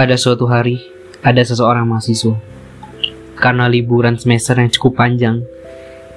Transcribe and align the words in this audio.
Pada 0.00 0.16
suatu 0.16 0.48
hari, 0.48 0.80
ada 1.20 1.44
seseorang 1.44 1.84
mahasiswa. 1.84 2.32
Karena 3.36 3.68
liburan 3.68 4.16
semester 4.16 4.56
yang 4.56 4.72
cukup 4.72 4.96
panjang, 4.96 5.44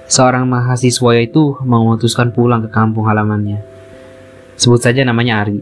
seorang 0.07 0.47
mahasiswa 0.47 1.11
itu 1.19 1.59
memutuskan 1.67 2.31
pulang 2.31 2.63
ke 2.63 2.71
kampung 2.71 3.11
halamannya. 3.11 3.59
Sebut 4.55 4.79
saja 4.79 5.03
namanya 5.03 5.43
Ari. 5.43 5.59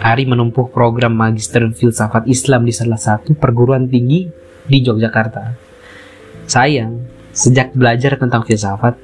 Ari 0.00 0.24
menempuh 0.24 0.72
program 0.72 1.12
Magister 1.12 1.68
Filsafat 1.68 2.24
Islam 2.32 2.64
di 2.64 2.72
salah 2.72 2.96
satu 2.96 3.36
perguruan 3.36 3.92
tinggi 3.92 4.32
di 4.64 4.80
Yogyakarta. 4.80 5.52
Sayang, 6.48 6.96
sejak 7.36 7.76
belajar 7.76 8.16
tentang 8.16 8.48
filsafat, 8.48 8.96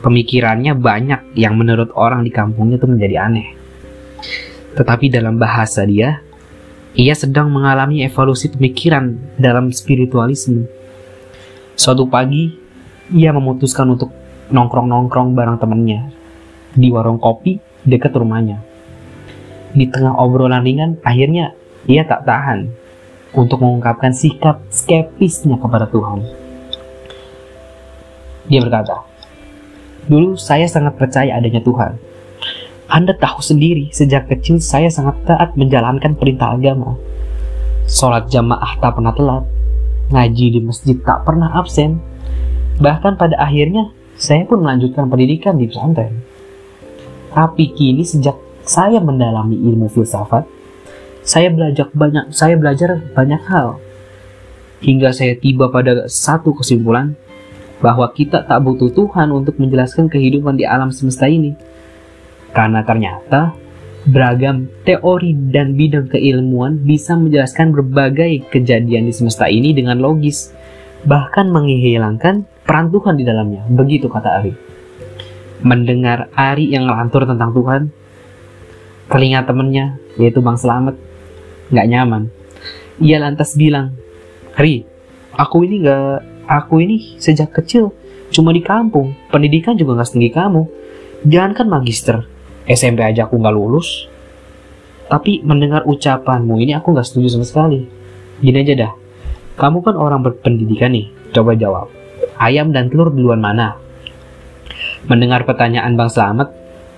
pemikirannya 0.00 0.72
banyak 0.80 1.36
yang 1.36 1.60
menurut 1.60 1.92
orang 1.92 2.24
di 2.24 2.32
kampungnya 2.32 2.80
itu 2.80 2.88
menjadi 2.88 3.20
aneh. 3.20 3.52
Tetapi 4.80 5.12
dalam 5.12 5.36
bahasa 5.36 5.84
dia, 5.84 6.24
ia 6.94 7.14
sedang 7.14 7.54
mengalami 7.54 8.02
evolusi 8.02 8.50
pemikiran 8.50 9.14
dalam 9.38 9.70
spiritualisme. 9.70 10.66
Suatu 11.78 12.10
pagi, 12.10 12.50
ia 13.14 13.30
memutuskan 13.30 13.94
untuk 13.94 14.10
nongkrong-nongkrong 14.50 15.32
bareng 15.38 15.58
temannya 15.62 16.10
di 16.74 16.90
warung 16.90 17.22
kopi 17.22 17.62
dekat 17.86 18.10
rumahnya. 18.14 18.58
Di 19.70 19.86
tengah 19.86 20.18
obrolan 20.18 20.66
ringan, 20.66 20.98
akhirnya 21.06 21.54
ia 21.86 22.02
tak 22.02 22.26
tahan 22.26 22.66
untuk 23.30 23.62
mengungkapkan 23.62 24.10
sikap 24.10 24.66
skeptisnya 24.74 25.62
kepada 25.62 25.86
Tuhan. 25.86 26.26
Dia 28.50 28.60
berkata, 28.66 29.06
Dulu 30.10 30.34
saya 30.34 30.66
sangat 30.66 30.98
percaya 30.98 31.38
adanya 31.38 31.62
Tuhan. 31.62 32.09
Anda 32.90 33.14
tahu 33.14 33.38
sendiri, 33.38 33.86
sejak 33.94 34.26
kecil 34.26 34.58
saya 34.58 34.90
sangat 34.90 35.22
taat 35.22 35.54
menjalankan 35.54 36.18
perintah 36.18 36.58
agama. 36.58 36.98
Sholat 37.86 38.26
jamaah 38.26 38.82
tak 38.82 38.98
pernah 38.98 39.14
telat, 39.14 39.46
ngaji 40.10 40.46
di 40.58 40.60
masjid 40.60 40.98
tak 40.98 41.22
pernah 41.22 41.54
absen. 41.54 42.02
Bahkan 42.82 43.14
pada 43.14 43.38
akhirnya, 43.38 43.94
saya 44.18 44.42
pun 44.42 44.66
melanjutkan 44.66 45.06
pendidikan 45.06 45.54
di 45.54 45.70
pesantren. 45.70 46.18
Tapi 47.30 47.70
kini 47.78 48.02
sejak 48.02 48.34
saya 48.66 48.98
mendalami 48.98 49.54
ilmu 49.54 49.86
filsafat, 49.86 50.42
saya 51.22 51.46
belajar 51.54 51.94
banyak, 51.94 52.34
saya 52.34 52.58
belajar 52.58 52.98
banyak 53.14 53.38
hal. 53.46 53.78
Hingga 54.82 55.14
saya 55.14 55.38
tiba 55.38 55.70
pada 55.70 56.10
satu 56.10 56.58
kesimpulan 56.58 57.14
bahwa 57.78 58.10
kita 58.10 58.42
tak 58.42 58.58
butuh 58.66 58.90
Tuhan 58.90 59.30
untuk 59.30 59.62
menjelaskan 59.62 60.10
kehidupan 60.10 60.58
di 60.58 60.66
alam 60.66 60.90
semesta 60.90 61.30
ini. 61.30 61.54
Karena 62.50 62.82
ternyata 62.82 63.54
beragam 64.08 64.66
teori 64.88 65.36
dan 65.52 65.76
bidang 65.76 66.08
keilmuan 66.08 66.80
bisa 66.80 67.14
menjelaskan 67.14 67.70
berbagai 67.76 68.48
kejadian 68.48 69.06
di 69.06 69.12
semesta 69.12 69.46
ini 69.46 69.76
dengan 69.76 70.00
logis, 70.00 70.50
bahkan 71.04 71.52
menghilangkan 71.52 72.48
peran 72.64 72.88
Tuhan 72.90 73.20
di 73.20 73.24
dalamnya. 73.28 73.62
Begitu 73.68 74.08
kata 74.08 74.40
Ari. 74.40 74.52
Mendengar 75.60 76.32
Ari 76.32 76.72
yang 76.72 76.88
ngelantur 76.88 77.28
tentang 77.28 77.52
Tuhan, 77.52 77.82
telinga 79.12 79.44
temennya, 79.44 80.00
yaitu 80.16 80.40
Bang 80.40 80.56
Selamat, 80.56 80.96
nggak 81.68 81.88
nyaman. 81.90 82.22
Ia 83.04 83.20
lantas 83.20 83.52
bilang, 83.54 83.92
Ari, 84.56 84.88
aku 85.36 85.68
ini 85.68 85.84
nggak, 85.84 86.48
aku 86.48 86.80
ini 86.80 87.20
sejak 87.20 87.52
kecil 87.52 87.92
cuma 88.30 88.54
di 88.54 88.62
kampung, 88.64 89.12
pendidikan 89.28 89.76
juga 89.76 90.00
nggak 90.00 90.08
setinggi 90.08 90.30
kamu. 90.32 90.62
Jangankan 91.28 91.68
magister, 91.68 92.24
SMP 92.68 93.00
aja 93.04 93.28
aku 93.28 93.40
nggak 93.40 93.54
lulus. 93.54 94.08
Tapi 95.10 95.42
mendengar 95.42 95.86
ucapanmu 95.86 96.60
ini 96.62 96.76
aku 96.76 96.94
nggak 96.94 97.06
setuju 97.06 97.38
sama 97.38 97.46
sekali. 97.46 97.82
Gini 98.40 98.62
aja 98.62 98.74
dah, 98.88 98.92
kamu 99.60 99.84
kan 99.84 99.94
orang 99.98 100.24
berpendidikan 100.24 100.94
nih, 100.96 101.12
coba 101.36 101.52
jawab. 101.52 101.92
Ayam 102.40 102.72
dan 102.72 102.88
telur 102.88 103.12
duluan 103.12 103.42
mana? 103.42 103.76
Mendengar 105.04 105.44
pertanyaan 105.44 105.98
Bang 105.98 106.08
Slamet, 106.08 106.48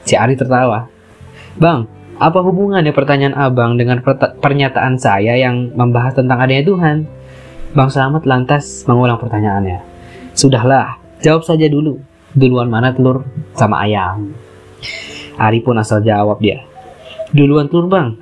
si 0.07 0.15
Ari 0.15 0.39
tertawa. 0.39 0.87
Bang, 1.59 1.91
apa 2.23 2.39
hubungannya 2.39 2.95
pertanyaan 2.95 3.35
abang 3.35 3.75
dengan 3.75 3.99
pernyataan 4.39 4.95
saya 5.01 5.35
yang 5.35 5.75
membahas 5.75 6.15
tentang 6.15 6.39
adanya 6.39 6.63
Tuhan? 6.63 6.97
Bang 7.75 7.91
Slamet 7.91 8.23
lantas 8.29 8.87
mengulang 8.87 9.19
pertanyaannya. 9.19 9.83
Sudahlah, 10.37 11.01
jawab 11.19 11.43
saja 11.43 11.67
dulu. 11.67 11.99
Duluan 12.37 12.71
mana 12.71 12.95
telur 12.95 13.27
sama 13.59 13.83
ayam? 13.83 14.31
Ari 15.39 15.65
pun 15.65 15.79
asal 15.81 16.05
jawab 16.05 16.41
dia. 16.41 16.65
Duluan 17.33 17.69
telur 17.73 17.89
bang, 17.89 18.17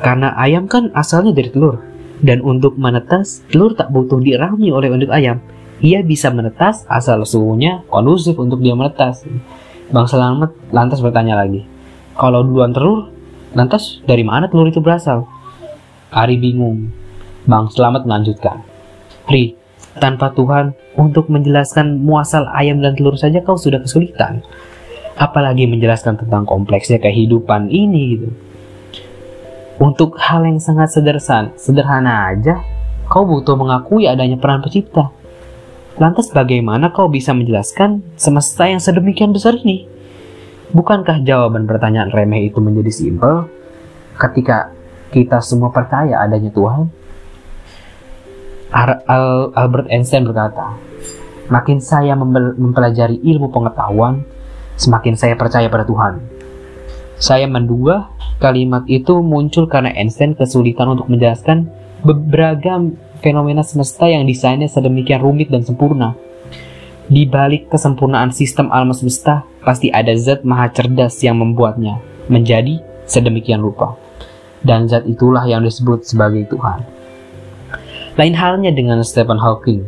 karena 0.00 0.32
ayam 0.36 0.68
kan 0.68 0.92
asalnya 0.96 1.36
dari 1.36 1.52
telur. 1.52 1.82
Dan 2.16 2.40
untuk 2.40 2.80
menetas, 2.80 3.44
telur 3.52 3.76
tak 3.76 3.92
butuh 3.92 4.16
dirami 4.24 4.72
oleh 4.72 4.88
induk 4.88 5.12
ayam 5.12 5.36
ia 5.84 6.00
bisa 6.00 6.32
menetas 6.32 6.88
asal 6.88 7.20
suhunya 7.28 7.84
kondusif 7.92 8.36
untuk 8.40 8.64
dia 8.64 8.72
menetas. 8.72 9.24
Bang 9.92 10.08
Selamat 10.08 10.50
lantas 10.74 10.98
bertanya 10.98 11.38
lagi, 11.38 11.62
kalau 12.18 12.42
duluan 12.42 12.74
telur, 12.74 13.12
lantas 13.54 14.02
dari 14.02 14.26
mana 14.26 14.50
telur 14.50 14.66
itu 14.66 14.82
berasal? 14.82 15.28
Ari 16.10 16.40
bingung. 16.40 16.90
Bang 17.46 17.70
Selamat 17.70 18.02
melanjutkan, 18.02 18.66
Ri, 19.30 19.54
tanpa 20.02 20.34
Tuhan, 20.34 20.74
untuk 20.98 21.30
menjelaskan 21.30 22.02
muasal 22.02 22.50
ayam 22.50 22.82
dan 22.82 22.98
telur 22.98 23.14
saja 23.14 23.38
kau 23.44 23.54
sudah 23.54 23.78
kesulitan. 23.78 24.42
Apalagi 25.16 25.64
menjelaskan 25.64 26.20
tentang 26.20 26.44
kompleksnya 26.44 27.00
kehidupan 27.00 27.72
ini 27.72 28.02
gitu. 28.16 28.28
Untuk 29.76 30.16
hal 30.16 30.44
yang 30.48 30.60
sangat 30.60 30.92
sederhana, 30.92 31.52
sederhana 31.56 32.32
aja, 32.32 32.60
kau 33.08 33.28
butuh 33.28 33.56
mengakui 33.56 34.08
adanya 34.08 34.40
peran 34.40 34.64
pencipta. 34.64 35.12
Lantas 35.96 36.28
bagaimana 36.28 36.92
kau 36.92 37.08
bisa 37.08 37.32
menjelaskan 37.32 38.04
semesta 38.20 38.68
yang 38.68 38.80
sedemikian 38.80 39.32
besar 39.32 39.56
ini? 39.60 39.88
Bukankah 40.72 41.24
jawaban 41.24 41.64
pertanyaan 41.64 42.12
remeh 42.12 42.52
itu 42.52 42.60
menjadi 42.60 42.92
simpel 42.92 43.48
ketika 44.20 44.72
kita 45.12 45.40
semua 45.40 45.72
percaya 45.72 46.20
adanya 46.20 46.52
Tuhan? 46.52 46.92
Al 48.76 49.52
Albert 49.56 49.88
Einstein 49.88 50.28
berkata, 50.28 50.76
Makin 51.46 51.78
saya 51.78 52.18
mempelajari 52.18 53.22
ilmu 53.22 53.54
pengetahuan, 53.54 54.26
semakin 54.76 55.16
saya 55.16 55.34
percaya 55.34 55.66
pada 55.68 55.84
Tuhan. 55.88 56.20
Saya 57.16 57.48
menduga 57.48 58.12
kalimat 58.36 58.84
itu 58.86 59.24
muncul 59.24 59.64
karena 59.66 59.92
Einstein 59.96 60.36
kesulitan 60.36 60.92
untuk 60.92 61.08
menjelaskan 61.08 61.72
beragam 62.04 63.00
fenomena 63.24 63.64
semesta 63.64 64.04
yang 64.04 64.28
desainnya 64.28 64.68
sedemikian 64.68 65.24
rumit 65.24 65.48
dan 65.48 65.64
sempurna. 65.64 66.12
Di 67.06 67.22
balik 67.24 67.70
kesempurnaan 67.70 68.34
sistem 68.34 68.68
alam 68.74 68.90
semesta, 68.90 69.46
pasti 69.62 69.88
ada 69.94 70.12
zat 70.18 70.42
maha 70.42 70.68
cerdas 70.74 71.22
yang 71.22 71.38
membuatnya 71.38 72.02
menjadi 72.26 72.82
sedemikian 73.06 73.62
rupa. 73.62 73.94
Dan 74.66 74.90
zat 74.90 75.06
itulah 75.06 75.46
yang 75.46 75.62
disebut 75.62 76.02
sebagai 76.02 76.50
Tuhan. 76.50 76.82
Lain 78.18 78.34
halnya 78.34 78.74
dengan 78.74 78.98
Stephen 79.06 79.38
Hawking, 79.38 79.86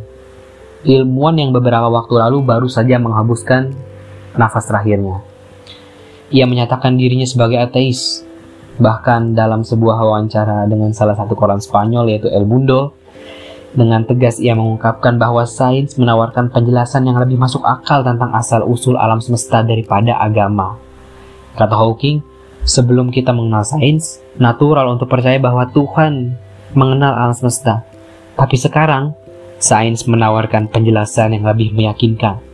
ilmuwan 0.87 1.35
yang 1.35 1.51
beberapa 1.51 1.91
waktu 1.91 2.15
lalu 2.15 2.39
baru 2.39 2.71
saja 2.71 2.95
menghembuskan 2.95 3.75
nafas 4.39 4.71
terakhirnya. 4.71 5.19
Ia 6.31 6.47
menyatakan 6.47 6.95
dirinya 6.95 7.27
sebagai 7.27 7.59
ateis. 7.59 8.23
Bahkan 8.79 9.35
dalam 9.35 9.67
sebuah 9.67 9.99
wawancara 9.99 10.63
dengan 10.71 10.95
salah 10.95 11.19
satu 11.19 11.35
koran 11.35 11.59
Spanyol 11.59 12.15
yaitu 12.15 12.31
El 12.31 12.47
Mundo, 12.47 12.95
dengan 13.75 14.07
tegas 14.07 14.39
ia 14.39 14.55
mengungkapkan 14.55 15.19
bahwa 15.19 15.43
sains 15.43 15.99
menawarkan 15.99 16.49
penjelasan 16.49 17.05
yang 17.05 17.19
lebih 17.19 17.35
masuk 17.35 17.61
akal 17.61 18.01
tentang 18.01 18.31
asal-usul 18.33 18.95
alam 18.95 19.19
semesta 19.19 19.61
daripada 19.61 20.15
agama. 20.17 20.79
Kata 21.59 21.75
Hawking, 21.75 22.23
sebelum 22.63 23.11
kita 23.11 23.35
mengenal 23.35 23.67
sains, 23.67 24.23
natural 24.39 24.95
untuk 24.95 25.11
percaya 25.11 25.37
bahwa 25.37 25.67
Tuhan 25.69 26.33
mengenal 26.73 27.13
alam 27.13 27.35
semesta. 27.35 27.83
Tapi 28.39 28.55
sekarang, 28.55 29.11
sains 29.59 30.07
menawarkan 30.07 30.71
penjelasan 30.71 31.35
yang 31.35 31.45
lebih 31.45 31.75
meyakinkan. 31.75 32.48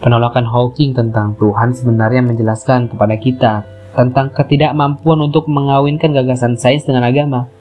Penolakan 0.00 0.48
Hawking 0.48 0.96
tentang 0.96 1.36
Tuhan 1.36 1.76
sebenarnya 1.76 2.24
menjelaskan 2.24 2.88
kepada 2.88 3.20
kita 3.20 3.52
tentang 3.92 4.32
ketidakmampuan 4.32 5.28
untuk 5.28 5.44
mengawinkan 5.44 6.16
gagasan 6.16 6.56
sains 6.56 6.88
dengan 6.88 7.04
agama. 7.04 7.52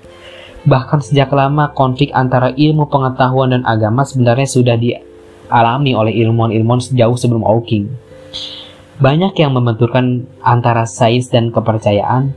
Bahkan 0.64 1.04
sejak 1.04 1.36
lama 1.36 1.76
konflik 1.76 2.16
antara 2.16 2.56
ilmu 2.56 2.88
pengetahuan 2.88 3.52
dan 3.52 3.68
agama 3.68 4.08
sebenarnya 4.08 4.48
sudah 4.48 4.80
dialami 4.80 5.92
oleh 5.92 6.16
ilmuwan-ilmuwan 6.16 6.80
sejauh 6.80 7.20
sebelum 7.20 7.44
Hawking. 7.44 7.92
Banyak 9.04 9.36
yang 9.36 9.52
membenturkan 9.60 10.24
antara 10.40 10.88
sains 10.88 11.28
dan 11.28 11.52
kepercayaan 11.52 12.32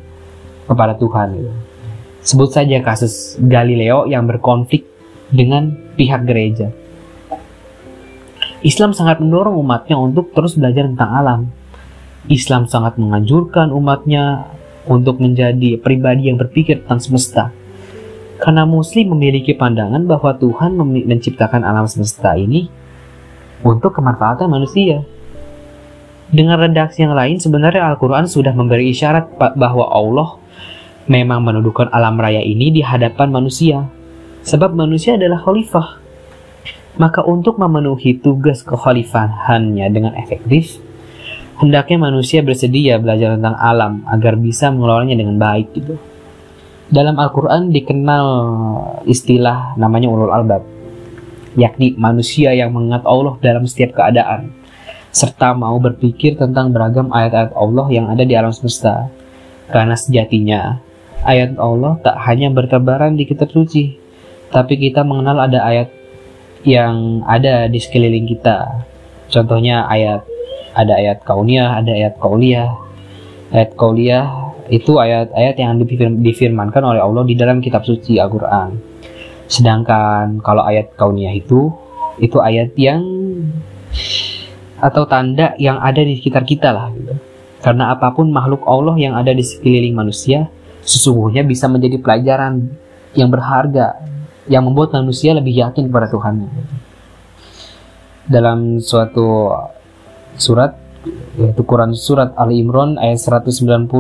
kepada 0.67 0.99
Tuhan. 0.99 1.47
Sebut 2.27 2.51
saja 2.51 2.83
kasus 2.83 3.39
Galileo 3.39 4.11
yang 4.11 4.27
berkonflik 4.27 4.83
dengan 5.31 5.79
pihak 5.95 6.27
gereja. 6.27 6.82
Islam 8.63 8.95
sangat 8.95 9.19
mendorong 9.19 9.59
umatnya 9.59 9.99
untuk 9.99 10.31
terus 10.31 10.55
belajar 10.55 10.87
tentang 10.87 11.11
alam. 11.11 11.41
Islam 12.31 12.71
sangat 12.71 12.95
menganjurkan 12.95 13.75
umatnya 13.75 14.47
untuk 14.87 15.19
menjadi 15.19 15.79
pribadi 15.83 16.31
yang 16.31 16.39
berpikir 16.39 16.83
tentang 16.83 17.03
semesta 17.03 17.45
Karena 18.43 18.67
muslim 18.67 19.15
memiliki 19.15 19.55
pandangan 19.55 20.03
bahwa 20.03 20.35
Tuhan 20.35 20.75
menciptakan 20.79 21.63
alam 21.63 21.87
semesta 21.87 22.35
ini 22.35 22.67
untuk 23.63 23.95
kemanfaatan 23.95 24.51
manusia. 24.51 25.07
Dengan 26.27 26.59
redaksi 26.59 27.07
yang 27.07 27.15
lain, 27.15 27.39
sebenarnya 27.39 27.87
Al-Quran 27.95 28.27
sudah 28.27 28.51
memberi 28.51 28.91
isyarat 28.91 29.39
bahwa 29.39 29.87
Allah 29.87 30.43
memang 31.07 31.47
menundukkan 31.47 31.95
alam 31.95 32.19
raya 32.19 32.43
ini 32.43 32.75
di 32.75 32.83
hadapan 32.83 33.31
manusia. 33.31 33.87
Sebab 34.43 34.75
manusia 34.75 35.15
adalah 35.15 35.39
khalifah. 35.39 36.02
Maka 37.01 37.25
untuk 37.25 37.57
memenuhi 37.57 38.21
tugas 38.21 38.61
kekhalifahannya 38.61 39.89
dengan 39.89 40.13
efektif, 40.13 40.77
hendaknya 41.57 41.97
manusia 41.97 42.45
bersedia 42.45 43.01
belajar 43.01 43.41
tentang 43.41 43.57
alam 43.57 44.05
agar 44.05 44.37
bisa 44.37 44.69
mengelolanya 44.69 45.17
dengan 45.17 45.41
baik 45.41 45.73
gitu. 45.73 45.97
Dalam 46.93 47.17
Al-Quran 47.17 47.73
dikenal 47.73 48.27
istilah 49.09 49.73
namanya 49.81 50.13
ulul 50.13 50.29
albab, 50.29 50.61
yakni 51.57 51.97
manusia 51.97 52.53
yang 52.53 52.77
mengingat 52.77 53.09
Allah 53.09 53.41
dalam 53.41 53.65
setiap 53.65 53.97
keadaan, 53.97 54.53
serta 55.09 55.57
mau 55.57 55.81
berpikir 55.81 56.37
tentang 56.37 56.69
beragam 56.69 57.09
ayat-ayat 57.09 57.57
Allah 57.57 57.87
yang 57.89 58.13
ada 58.13 58.29
di 58.29 58.37
alam 58.37 58.53
semesta. 58.53 59.09
Karena 59.73 59.97
sejatinya, 59.97 60.77
ayat 61.25 61.57
Allah 61.57 61.97
tak 62.05 62.21
hanya 62.29 62.53
bertebaran 62.53 63.17
di 63.17 63.25
kitab 63.25 63.49
suci, 63.49 63.97
tapi 64.53 64.77
kita 64.77 65.01
mengenal 65.01 65.49
ada 65.49 65.65
ayat 65.65 66.02
yang 66.63 67.27
ada 67.27 67.67
di 67.67 67.79
sekeliling 67.79 68.27
kita. 68.27 68.87
Contohnya 69.33 69.87
ayat 69.91 70.23
ada 70.73 70.97
ayat 70.97 71.23
kauniyah, 71.27 71.83
ada 71.83 71.93
ayat 71.93 72.15
kauliah. 72.19 72.71
Ayat 73.53 73.77
kauliah 73.77 74.27
itu 74.73 74.97
ayat-ayat 74.97 75.55
yang 75.61 75.77
difirmankan 76.25 76.81
oleh 76.81 77.03
Allah 77.03 77.25
di 77.29 77.37
dalam 77.37 77.61
kitab 77.61 77.85
suci 77.85 78.17
Al-Quran. 78.17 78.81
Sedangkan 79.45 80.41
kalau 80.41 80.65
ayat 80.65 80.97
kauniyah 80.97 81.37
itu, 81.37 81.69
itu 82.17 82.41
ayat 82.41 82.73
yang 82.81 83.05
atau 84.83 85.07
tanda 85.07 85.55
yang 85.61 85.79
ada 85.79 86.01
di 86.01 86.17
sekitar 86.17 86.49
kita 86.49 86.73
lah 86.73 86.89
gitu. 86.97 87.15
Karena 87.63 87.95
apa 87.95 88.11
pun 88.11 88.33
makhluk 88.33 88.67
Allah 88.67 88.97
yang 88.99 89.15
ada 89.15 89.31
di 89.31 89.45
sekeliling 89.45 89.95
manusia, 89.95 90.51
sesungguhnya 90.83 91.47
bisa 91.47 91.71
menjadi 91.71 92.01
pelajaran 92.01 92.75
yang 93.15 93.29
berharga 93.29 94.12
yang 94.51 94.67
membuat 94.67 94.95
manusia 94.95 95.35
lebih 95.35 95.55
yakin 95.55 95.87
kepada 95.91 96.11
Tuhan. 96.11 96.49
Dalam 98.27 98.79
suatu 98.79 99.51
surat 100.39 100.79
yaitu 101.35 101.63
Quran 101.67 101.93
surat 101.99 102.31
Ali 102.39 102.63
Imran 102.63 102.95
ayat 102.99 103.19
190 103.19 103.91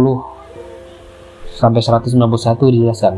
sampai 1.58 1.80
191 1.82 2.74
dijelaskan. 2.74 3.14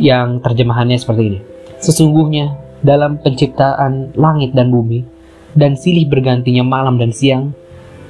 Yang 0.00 0.28
terjemahannya 0.40 0.96
seperti 0.96 1.22
ini. 1.28 1.40
Sesungguhnya 1.78 2.56
dalam 2.80 3.20
penciptaan 3.20 4.16
langit 4.18 4.56
dan 4.56 4.72
bumi 4.72 5.04
dan 5.52 5.76
silih 5.76 6.08
bergantinya 6.08 6.64
malam 6.64 6.96
dan 6.96 7.12
siang 7.12 7.52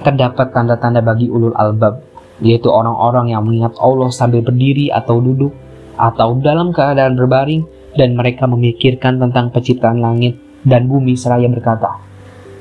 terdapat 0.03 0.51
tanda-tanda 0.55 1.03
bagi 1.03 1.29
ulul 1.29 1.55
albab 1.59 2.03
yaitu 2.43 2.67
orang-orang 2.71 3.31
yang 3.31 3.47
mengingat 3.47 3.77
Allah 3.79 4.11
sambil 4.11 4.43
berdiri 4.43 4.91
atau 4.91 5.23
duduk 5.23 5.55
atau 5.97 6.39
dalam 6.41 6.73
keadaan 6.73 7.17
berbaring 7.17 7.65
dan 7.97 8.17
mereka 8.17 8.49
memikirkan 8.49 9.21
tentang 9.21 9.53
penciptaan 9.53 10.01
langit 10.01 10.37
dan 10.65 10.89
bumi 10.89 11.17
seraya 11.19 11.49
berkata, 11.51 11.99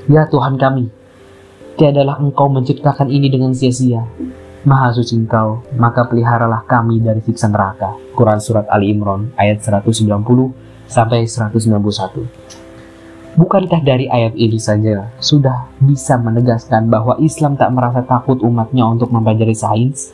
Ya 0.10 0.28
Tuhan 0.28 0.58
kami, 0.58 0.90
tiadalah 1.80 2.20
engkau 2.20 2.52
menciptakan 2.52 3.08
ini 3.08 3.32
dengan 3.32 3.56
sia-sia, 3.56 4.04
Maha 4.62 4.94
suci 4.94 5.18
engkau, 5.18 5.66
maka 5.74 6.06
peliharalah 6.06 6.62
kami 6.70 7.02
dari 7.02 7.18
siksa 7.26 7.50
neraka. 7.50 7.98
Quran 8.14 8.38
Surat 8.38 8.70
Ali 8.70 8.94
Imran 8.94 9.34
ayat 9.34 9.58
190 9.58 10.06
sampai 10.86 11.26
191. 11.26 12.62
Bukankah 13.42 13.82
dari 13.82 14.06
ayat 14.06 14.38
ini 14.38 14.62
saja 14.62 15.10
sudah 15.18 15.66
bisa 15.82 16.14
menegaskan 16.22 16.94
bahwa 16.94 17.18
Islam 17.18 17.58
tak 17.58 17.74
merasa 17.74 18.06
takut 18.06 18.38
umatnya 18.46 18.86
untuk 18.86 19.10
mempelajari 19.10 19.58
sains? 19.58 20.14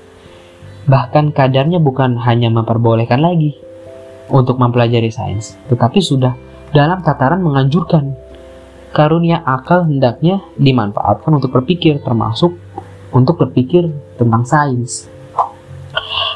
Bahkan 0.88 1.36
kadarnya 1.36 1.84
bukan 1.84 2.16
hanya 2.24 2.48
memperbolehkan 2.48 3.20
lagi 3.20 3.60
untuk 4.32 4.56
mempelajari 4.56 5.12
sains, 5.12 5.60
tetapi 5.68 6.00
sudah 6.00 6.36
dalam 6.72 7.04
tataran 7.04 7.44
menganjurkan. 7.44 8.16
Karunia 8.96 9.44
akal 9.44 9.84
hendaknya 9.84 10.42
dimanfaatkan 10.56 11.30
untuk 11.38 11.52
berpikir 11.60 12.00
termasuk 12.02 12.56
untuk 13.12 13.36
berpikir 13.36 13.92
tentang 14.16 14.48
sains. 14.48 15.12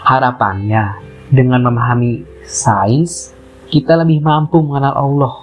Harapannya, 0.04 1.00
dengan 1.32 1.64
memahami 1.64 2.28
sains, 2.44 3.32
kita 3.72 3.96
lebih 3.96 4.20
mampu 4.20 4.60
mengenal 4.60 4.94
Allah. 5.00 5.34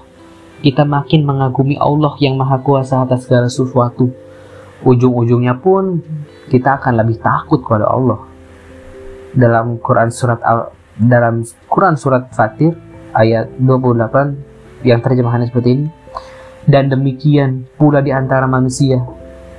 Kita 0.60 0.84
makin 0.84 1.24
mengagumi 1.24 1.80
Allah 1.80 2.12
yang 2.20 2.36
Maha 2.36 2.60
Kuasa 2.60 3.08
atas 3.08 3.24
segala 3.24 3.48
sesuatu. 3.48 4.12
Ujung-ujungnya 4.84 5.56
pun 5.58 6.02
kita 6.52 6.76
akan 6.76 6.92
lebih 7.00 7.22
takut 7.24 7.64
kepada 7.64 7.88
Allah. 7.88 8.20
Dalam 9.38 9.78
Quran 9.78 10.10
surat 10.10 10.42
Al 10.42 10.74
dalam 10.98 11.46
Quran 11.70 11.94
surat 11.94 12.26
Fatir 12.34 12.74
ayat 13.14 13.54
28 13.62 14.82
yang 14.82 14.98
terjemahannya 14.98 15.46
seperti 15.46 15.78
ini. 15.78 15.86
Dan 16.68 16.90
demikian 16.90 17.70
pula 17.78 18.02
di 18.02 18.10
antara 18.12 18.44
manusia 18.44 19.00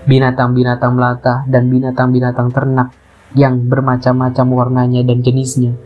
binatang-binatang 0.06 0.98
melata, 0.98 1.46
dan 1.46 1.70
binatang-binatang 1.70 2.50
ternak 2.50 2.90
yang 3.38 3.62
bermacam-macam 3.70 4.46
warnanya 4.50 5.02
dan 5.06 5.22
jenisnya. 5.22 5.78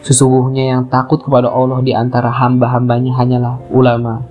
Sesungguhnya 0.00 0.76
yang 0.76 0.82
takut 0.86 1.20
kepada 1.20 1.52
Allah 1.52 1.82
di 1.82 1.92
antara 1.92 2.32
hamba-hambanya 2.32 3.18
hanyalah 3.20 3.58
ulama. 3.68 4.22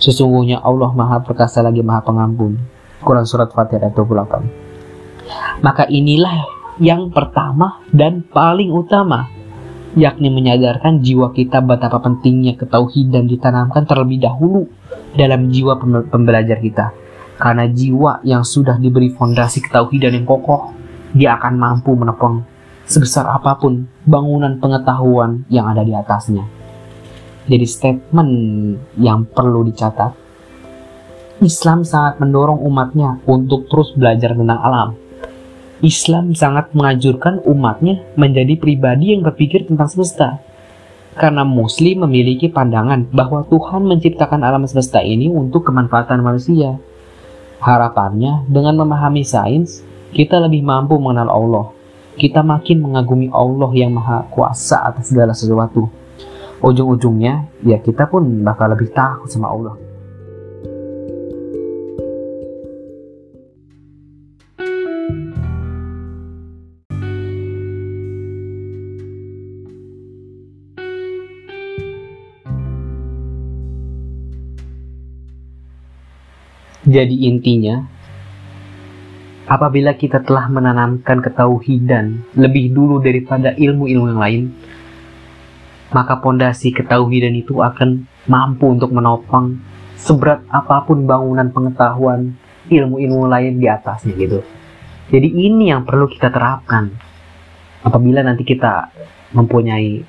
Sesungguhnya 0.00 0.60
Allah 0.60 0.90
maha 0.92 1.22
perkasa 1.22 1.64
lagi 1.64 1.80
maha 1.80 2.04
pengampun. 2.04 2.60
Quran 3.00 3.24
Surat 3.24 3.48
Fatih 3.52 3.80
ayat 3.80 3.96
28. 3.96 5.64
Maka 5.64 5.88
inilah 5.88 6.59
yang 6.80 7.12
pertama 7.12 7.84
dan 7.92 8.24
paling 8.24 8.72
utama, 8.72 9.28
yakni 9.94 10.32
menyadarkan 10.32 11.04
jiwa 11.04 11.30
kita 11.36 11.60
betapa 11.60 12.00
pentingnya 12.00 12.56
ketauhidan 12.56 13.28
ditanamkan 13.28 13.84
terlebih 13.84 14.24
dahulu 14.24 14.66
dalam 15.14 15.52
jiwa 15.52 15.76
pembelajar 16.08 16.58
kita 16.58 16.96
karena 17.40 17.64
jiwa 17.72 18.20
yang 18.20 18.44
sudah 18.44 18.76
diberi 18.76 19.08
fondasi 19.16 19.64
ketauhidan 19.64 20.12
yang 20.12 20.28
kokoh, 20.28 20.76
dia 21.16 21.40
akan 21.40 21.56
mampu 21.56 21.96
menopang 21.96 22.44
sebesar 22.84 23.24
apa 23.32 23.56
pun 23.56 23.88
bangunan 24.04 24.60
pengetahuan 24.60 25.48
yang 25.48 25.64
ada 25.64 25.80
di 25.80 25.96
atasnya. 25.96 26.44
Jadi 27.48 27.64
statement 27.64 28.32
yang 29.00 29.24
perlu 29.24 29.64
dicatat, 29.64 30.12
Islam 31.40 31.80
sangat 31.88 32.20
mendorong 32.20 32.60
umatnya 32.60 33.24
untuk 33.24 33.72
terus 33.72 33.96
belajar 33.96 34.36
tentang 34.36 34.60
alam. 34.60 34.88
Islam 35.80 36.36
sangat 36.36 36.72
mengajurkan 36.76 37.40
umatnya 37.48 38.04
menjadi 38.16 38.56
pribadi 38.60 39.16
yang 39.16 39.24
berpikir 39.24 39.64
tentang 39.64 39.88
semesta. 39.88 40.40
Karena 41.16 41.42
Muslim 41.42 42.06
memiliki 42.06 42.48
pandangan 42.48 43.08
bahwa 43.10 43.44
Tuhan 43.48 43.84
menciptakan 43.84 44.40
alam 44.46 44.64
semesta 44.68 45.02
ini 45.02 45.26
untuk 45.26 45.66
kemanfaatan 45.66 46.22
manusia 46.22 46.78
Harapannya, 47.60 48.48
dengan 48.48 48.72
memahami 48.80 49.20
sains, 49.20 49.84
kita 50.16 50.40
lebih 50.40 50.64
mampu 50.64 50.96
mengenal 50.96 51.28
Allah. 51.28 51.66
Kita 52.16 52.40
makin 52.40 52.80
mengagumi 52.80 53.28
Allah 53.28 53.68
yang 53.76 53.92
maha 53.92 54.24
kuasa 54.32 54.80
atas 54.88 55.12
segala 55.12 55.36
sesuatu. 55.36 55.84
Ujung-ujungnya, 56.64 57.52
ya 57.60 57.76
kita 57.76 58.08
pun 58.08 58.24
bakal 58.40 58.72
lebih 58.72 58.88
takut 58.96 59.28
sama 59.28 59.52
Allah. 59.52 59.76
Jadi 76.80 77.28
intinya, 77.28 77.84
apabila 79.44 79.92
kita 79.98 80.24
telah 80.24 80.48
menanamkan 80.48 81.20
ketauhidan 81.20 82.24
lebih 82.32 82.72
dulu 82.72 83.04
daripada 83.04 83.52
ilmu-ilmu 83.52 84.06
yang 84.16 84.20
lain, 84.20 84.42
maka 85.90 86.22
pondasi 86.22 86.70
ketauhidan 86.70 87.34
itu 87.36 87.60
akan 87.60 88.06
mampu 88.30 88.70
untuk 88.70 88.94
menopang 88.94 89.58
seberat 90.00 90.40
apa 90.48 90.86
pun 90.88 91.04
bangunan 91.04 91.52
pengetahuan 91.52 92.32
ilmu-ilmu 92.70 93.26
lain 93.28 93.60
di 93.60 93.66
atasnya 93.68 94.14
gitu. 94.16 94.40
Jadi 95.10 95.28
ini 95.28 95.74
yang 95.74 95.82
perlu 95.82 96.06
kita 96.06 96.30
terapkan 96.30 96.94
apabila 97.82 98.22
nanti 98.22 98.46
kita 98.46 98.88
mempunyai 99.34 100.00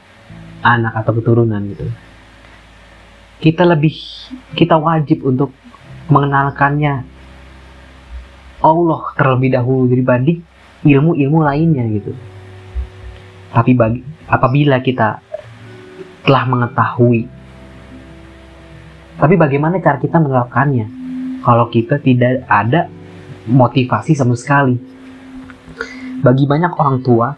anak 0.61 0.93
atau 1.01 1.11
keturunan 1.17 1.61
gitu. 1.73 1.89
Kita 3.41 3.65
lebih 3.65 3.97
kita 4.53 4.77
wajib 4.77 5.25
untuk 5.25 5.49
mengenalkannya 6.07 7.03
Allah 8.61 9.01
terlebih 9.17 9.57
dahulu 9.57 9.89
dibanding 9.89 10.41
ilmu-ilmu 10.85 11.39
lainnya 11.41 11.85
gitu. 11.89 12.13
Tapi 13.51 13.71
bagi 13.75 14.01
apabila 14.29 14.79
kita 14.79 15.19
telah 16.23 16.43
mengetahui. 16.45 17.27
Tapi 19.17 19.35
bagaimana 19.37 19.77
cara 19.81 20.01
kita 20.01 20.17
menerapkannya? 20.17 20.87
Kalau 21.41 21.69
kita 21.69 21.97
tidak 22.01 22.45
ada 22.45 22.89
motivasi 23.49 24.13
sama 24.13 24.37
sekali. 24.37 24.77
Bagi 26.21 26.45
banyak 26.45 26.73
orang 26.77 27.01
tua, 27.01 27.33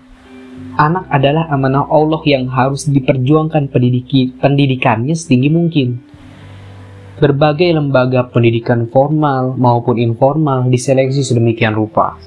anak 0.75 1.07
adalah 1.07 1.47
amanah 1.47 1.87
Allah 1.87 2.19
yang 2.27 2.51
harus 2.51 2.83
diperjuangkan 2.87 3.71
pendidiki, 3.71 4.35
pendidikannya 4.43 5.15
setinggi 5.15 5.49
mungkin. 5.51 6.12
Berbagai 7.23 7.71
lembaga 7.71 8.27
pendidikan 8.27 8.91
formal 8.91 9.55
maupun 9.55 9.95
informal 9.95 10.67
diseleksi 10.67 11.23
sedemikian 11.23 11.71
rupa. 11.71 12.19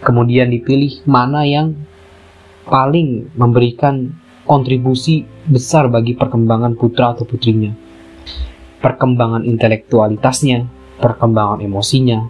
Kemudian 0.00 0.48
dipilih 0.48 1.04
mana 1.04 1.44
yang 1.44 1.76
paling 2.64 3.28
memberikan 3.36 4.16
kontribusi 4.48 5.28
besar 5.44 5.92
bagi 5.92 6.16
perkembangan 6.16 6.72
putra 6.72 7.12
atau 7.12 7.28
putrinya. 7.28 7.76
Perkembangan 8.80 9.44
intelektualitasnya, 9.44 10.72
perkembangan 11.04 11.60
emosinya, 11.60 12.24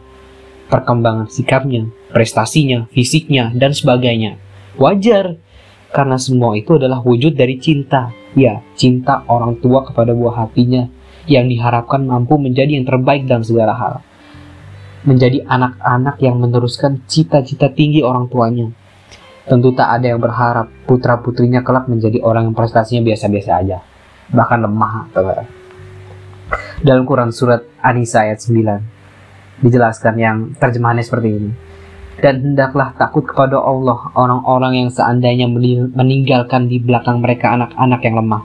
perkembangan 0.66 1.30
sikapnya, 1.30 1.86
prestasinya, 2.10 2.90
fisiknya, 2.90 3.54
dan 3.54 3.70
sebagainya. 3.70 4.42
Wajar, 4.82 5.38
karena 5.94 6.18
semua 6.18 6.58
itu 6.58 6.74
adalah 6.74 6.98
wujud 7.06 7.38
dari 7.38 7.54
cinta. 7.62 8.10
Ya, 8.34 8.66
cinta 8.74 9.22
orang 9.30 9.62
tua 9.62 9.86
kepada 9.86 10.10
buah 10.10 10.42
hatinya 10.42 10.90
yang 11.24 11.48
diharapkan 11.48 12.04
mampu 12.04 12.36
menjadi 12.36 12.76
yang 12.76 12.86
terbaik 12.88 13.24
dalam 13.24 13.44
segala 13.44 13.72
hal. 13.76 13.94
Menjadi 15.04 15.44
anak-anak 15.44 16.16
yang 16.24 16.40
meneruskan 16.40 17.04
cita-cita 17.04 17.68
tinggi 17.68 18.00
orang 18.00 18.28
tuanya. 18.32 18.72
Tentu 19.44 19.76
tak 19.76 20.00
ada 20.00 20.16
yang 20.16 20.20
berharap 20.24 20.72
putra-putrinya 20.88 21.60
kelak 21.60 21.84
menjadi 21.84 22.24
orang 22.24 22.48
yang 22.48 22.56
prestasinya 22.56 23.04
biasa-biasa 23.04 23.50
aja. 23.60 23.78
Bahkan 24.32 24.58
lemah. 24.64 25.12
Dalam 26.80 27.04
Quran 27.04 27.28
Surat 27.28 27.60
An-Nisa 27.84 28.24
ayat 28.24 28.40
9, 28.40 29.60
dijelaskan 29.60 30.14
yang 30.16 30.36
terjemahannya 30.56 31.04
seperti 31.04 31.28
ini. 31.28 31.50
Dan 32.14 32.40
hendaklah 32.40 32.96
takut 32.96 33.28
kepada 33.28 33.60
Allah 33.60 34.08
orang-orang 34.16 34.86
yang 34.86 34.88
seandainya 34.88 35.44
meninggalkan 35.92 36.70
di 36.70 36.80
belakang 36.80 37.20
mereka 37.20 37.52
anak-anak 37.52 38.00
yang 38.00 38.16
lemah, 38.16 38.42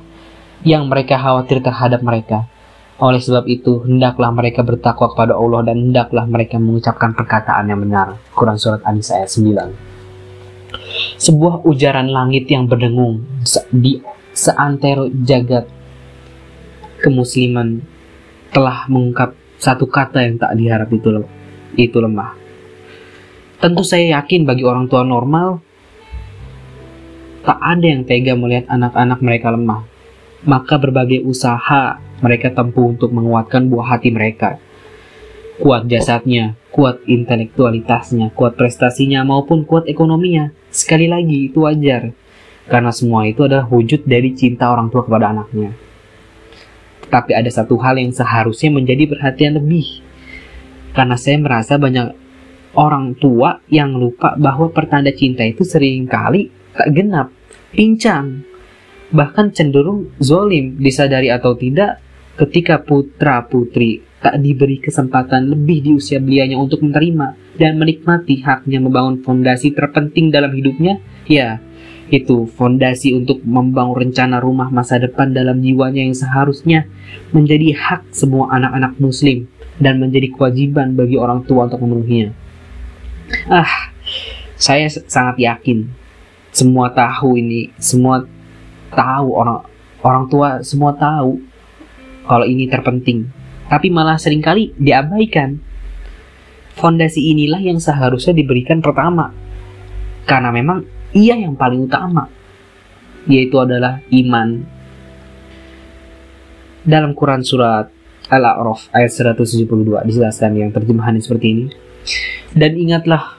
yang 0.68 0.84
mereka 0.92 1.16
khawatir 1.16 1.64
terhadap 1.64 2.04
mereka. 2.04 2.50
Oleh 3.00 3.24
sebab 3.24 3.48
itu, 3.48 3.80
hendaklah 3.88 4.28
mereka 4.36 4.60
bertakwa 4.60 5.08
kepada 5.16 5.32
Allah 5.40 5.72
dan 5.72 5.88
hendaklah 5.88 6.28
mereka 6.28 6.60
mengucapkan 6.60 7.16
perkataan 7.16 7.72
yang 7.72 7.80
benar. 7.80 8.20
Quran 8.36 8.60
Surat 8.60 8.84
An-Nisa 8.84 9.24
ayat 9.24 9.32
9 9.32 11.16
Sebuah 11.16 11.64
ujaran 11.64 12.12
langit 12.12 12.52
yang 12.52 12.68
berdengung 12.68 13.24
di 13.72 14.04
seantero 14.36 15.08
jagat 15.24 15.68
kemusliman 17.00 17.80
telah 18.52 18.84
mengungkap 18.92 19.36
satu 19.60 19.88
kata 19.88 20.24
yang 20.24 20.36
tak 20.36 20.56
diharap 20.60 20.92
itu 20.92 21.24
itu 21.80 21.98
lemah. 22.00 22.36
Tentu 23.60 23.84
saya 23.84 24.20
yakin 24.20 24.48
bagi 24.48 24.64
orang 24.64 24.88
tua 24.88 25.04
normal 25.04 25.60
tak 27.44 27.60
ada 27.60 27.86
yang 27.88 28.04
tega 28.04 28.36
melihat 28.36 28.68
anak-anak 28.68 29.20
mereka 29.24 29.48
lemah. 29.52 29.84
Maka 30.48 30.80
berbagai 30.80 31.24
usaha 31.28 32.00
mereka 32.20 32.52
tempuh 32.54 32.92
untuk 32.92 33.12
menguatkan 33.12 33.68
buah 33.68 33.98
hati 33.98 34.10
mereka. 34.14 34.60
Kuat 35.60 35.92
jasadnya, 35.92 36.56
kuat 36.72 37.04
intelektualitasnya, 37.04 38.32
kuat 38.32 38.56
prestasinya 38.56 39.28
maupun 39.28 39.68
kuat 39.68 39.92
ekonominya. 39.92 40.56
Sekali 40.72 41.12
lagi 41.12 41.52
itu 41.52 41.68
wajar. 41.68 42.16
Karena 42.70 42.94
semua 42.94 43.28
itu 43.28 43.44
adalah 43.44 43.68
wujud 43.68 44.06
dari 44.06 44.32
cinta 44.38 44.72
orang 44.72 44.88
tua 44.88 45.04
kepada 45.04 45.36
anaknya. 45.36 45.76
Tapi 47.10 47.34
ada 47.34 47.50
satu 47.50 47.76
hal 47.82 47.98
yang 47.98 48.14
seharusnya 48.14 48.70
menjadi 48.70 49.10
perhatian 49.10 49.58
lebih. 49.58 50.06
Karena 50.94 51.18
saya 51.18 51.42
merasa 51.42 51.76
banyak 51.82 52.14
orang 52.78 53.18
tua 53.18 53.60
yang 53.68 53.98
lupa 53.98 54.38
bahwa 54.38 54.70
pertanda 54.70 55.10
cinta 55.10 55.42
itu 55.42 55.66
sering 55.66 56.06
kali 56.06 56.54
tak 56.78 56.94
genap, 56.94 57.34
pincang, 57.74 58.46
bahkan 59.10 59.50
cenderung 59.50 60.14
zolim 60.22 60.78
disadari 60.78 61.34
atau 61.34 61.58
tidak 61.58 61.98
ketika 62.40 62.80
putra 62.80 63.44
putri 63.44 64.00
tak 64.24 64.40
diberi 64.40 64.80
kesempatan 64.80 65.52
lebih 65.52 65.84
di 65.84 65.92
usia 65.96 66.24
belianya 66.24 66.56
untuk 66.56 66.80
menerima 66.84 67.36
dan 67.60 67.76
menikmati 67.76 68.40
haknya 68.40 68.80
membangun 68.80 69.20
fondasi 69.20 69.76
terpenting 69.76 70.32
dalam 70.32 70.56
hidupnya, 70.56 71.04
ya 71.28 71.60
itu 72.10 72.50
fondasi 72.50 73.14
untuk 73.14 73.44
membangun 73.46 74.08
rencana 74.08 74.42
rumah 74.42 74.72
masa 74.72 74.98
depan 74.98 75.30
dalam 75.30 75.62
jiwanya 75.62 76.02
yang 76.02 76.16
seharusnya 76.18 76.90
menjadi 77.36 77.76
hak 77.76 78.10
semua 78.16 78.50
anak-anak 78.56 78.98
muslim 78.98 79.46
dan 79.78 80.02
menjadi 80.02 80.34
kewajiban 80.34 80.98
bagi 80.98 81.16
orang 81.20 81.46
tua 81.46 81.70
untuk 81.70 81.84
memenuhinya. 81.86 82.34
Ah, 83.46 83.94
saya 84.58 84.90
sangat 84.90 85.38
yakin 85.38 85.86
semua 86.50 86.90
tahu 86.92 87.38
ini, 87.38 87.70
semua 87.78 88.26
tahu 88.90 89.28
orang 89.38 89.64
orang 90.02 90.26
tua 90.32 90.50
semua 90.66 90.96
tahu 90.98 91.49
kalau 92.30 92.46
ini 92.46 92.70
terpenting, 92.70 93.26
tapi 93.66 93.90
malah 93.90 94.22
sering 94.22 94.46
kali 94.46 94.70
diabaikan. 94.78 95.58
Fondasi 96.78 97.34
inilah 97.34 97.60
yang 97.60 97.82
seharusnya 97.82 98.38
diberikan 98.38 98.80
pertama. 98.80 99.34
Karena 100.30 100.54
memang 100.54 100.86
ia 101.12 101.34
yang 101.34 101.58
paling 101.58 101.90
utama, 101.90 102.30
yaitu 103.26 103.58
adalah 103.58 104.00
iman. 104.14 104.62
Dalam 106.86 107.18
Quran 107.18 107.42
Surat 107.44 107.90
Al-A'raf 108.30 108.94
ayat 108.94 109.10
172 109.10 109.66
dijelaskan 110.06 110.54
yang 110.54 110.70
terjemahannya 110.70 111.20
seperti 111.20 111.48
ini. 111.50 111.66
Dan 112.54 112.78
ingatlah 112.78 113.36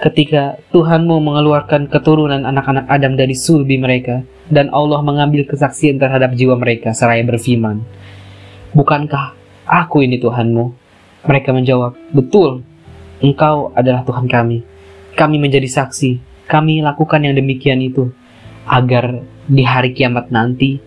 ketika 0.00 0.56
Tuhanmu 0.72 1.20
mengeluarkan 1.20 1.90
keturunan 1.90 2.46
anak-anak 2.46 2.88
Adam 2.88 3.18
dari 3.18 3.36
sulbi 3.36 3.76
mereka 3.76 4.24
dan 4.48 4.72
Allah 4.72 5.04
mengambil 5.04 5.44
kesaksian 5.44 6.00
terhadap 6.00 6.32
jiwa 6.38 6.56
mereka 6.56 6.96
seraya 6.96 7.20
berfirman, 7.26 7.84
Bukankah 8.72 9.34
aku 9.66 10.06
ini 10.06 10.20
Tuhanmu? 10.22 10.64
Mereka 11.26 11.52
menjawab, 11.52 11.96
Betul, 12.14 12.64
engkau 13.20 13.74
adalah 13.76 14.02
Tuhan 14.06 14.24
kami. 14.30 14.64
Kami 15.14 15.36
menjadi 15.36 15.68
saksi 15.68 16.30
kami 16.50 16.82
lakukan 16.82 17.22
yang 17.22 17.38
demikian 17.38 17.78
itu 17.78 18.10
agar 18.66 19.22
di 19.46 19.62
hari 19.62 19.94
kiamat 19.94 20.34
nanti 20.34 20.82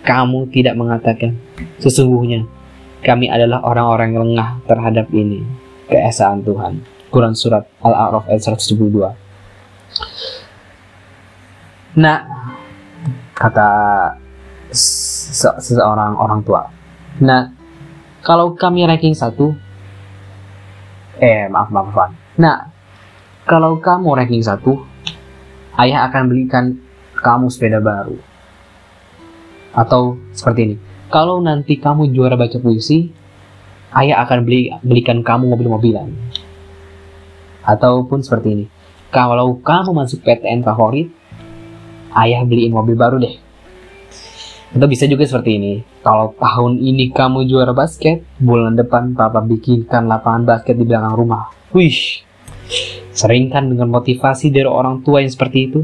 kamu 0.00 0.48
tidak 0.48 0.80
mengatakan 0.80 1.36
sesungguhnya 1.76 2.48
kami 3.04 3.28
adalah 3.28 3.60
orang-orang 3.68 4.16
yang 4.16 4.24
lengah 4.32 4.64
terhadap 4.64 5.12
ini 5.12 5.44
keesaan 5.92 6.40
Tuhan. 6.40 6.80
Quran 7.12 7.36
surat 7.36 7.68
Al-A'raf 7.84 8.24
ayat 8.32 8.56
172. 8.56 9.12
Nah, 12.00 12.24
kata 13.36 13.68
seseorang 14.72 16.16
orang 16.16 16.40
tua. 16.40 16.64
Nah, 17.20 17.52
kalau 18.24 18.56
kami 18.56 18.88
ranking 18.88 19.12
satu, 19.12 19.52
eh 21.20 21.50
maaf 21.52 21.68
maaf 21.68 21.92
maaf. 21.92 22.12
Nah, 22.40 22.72
kalau 23.44 23.76
kamu 23.82 24.16
ranking 24.16 24.40
satu, 24.40 24.80
ayah 25.76 26.08
akan 26.08 26.30
belikan 26.30 26.78
kamu 27.18 27.50
sepeda 27.50 27.82
baru. 27.82 28.16
Atau 29.74 30.16
seperti 30.32 30.60
ini, 30.62 30.76
kalau 31.10 31.42
nanti 31.42 31.76
kamu 31.76 32.14
juara 32.14 32.38
baca 32.38 32.56
puisi, 32.62 33.10
ayah 33.98 34.22
akan 34.22 34.46
beli 34.46 34.70
belikan 34.80 35.20
kamu 35.20 35.50
mobil-mobilan. 35.52 36.08
Ataupun 37.66 38.22
seperti 38.22 38.48
ini, 38.54 38.64
kalau 39.10 39.58
kamu 39.60 39.92
masuk 39.92 40.22
PTN 40.24 40.64
favorit, 40.64 41.10
ayah 42.14 42.46
beliin 42.46 42.72
mobil 42.72 42.94
baru 42.94 43.18
deh. 43.18 43.41
Atau 44.72 44.88
bisa 44.88 45.04
juga 45.04 45.28
seperti 45.28 45.60
ini, 45.60 45.72
kalau 46.00 46.32
tahun 46.40 46.80
ini 46.80 47.12
kamu 47.12 47.44
juara 47.44 47.76
basket, 47.76 48.24
bulan 48.40 48.72
depan 48.72 49.12
papa 49.12 49.44
bikinkan 49.44 50.08
lapangan 50.08 50.48
basket 50.48 50.80
di 50.80 50.88
belakang 50.88 51.12
rumah. 51.12 51.52
Wih, 51.76 52.24
Sering 53.12 53.52
kan 53.52 53.68
dengan 53.68 53.92
motivasi 53.92 54.48
dari 54.48 54.64
orang 54.64 55.04
tua 55.04 55.20
yang 55.20 55.28
seperti 55.28 55.58
itu? 55.68 55.80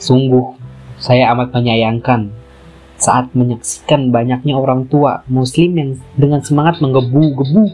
Sungguh, 0.00 0.56
saya 0.96 1.28
amat 1.36 1.52
menyayangkan 1.52 2.32
saat 2.98 3.30
menyaksikan 3.36 4.10
banyaknya 4.10 4.58
orang 4.58 4.88
tua 4.90 5.22
muslim 5.30 5.70
yang 5.78 5.90
dengan 6.18 6.42
semangat 6.42 6.82
menggebu-gebu 6.82 7.70